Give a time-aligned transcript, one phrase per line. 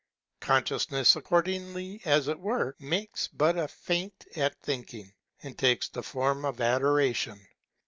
[0.39, 6.43] Consciousness accordingly as it were makes but a feint at thinking, and takes the form
[6.43, 7.39] of Adoration.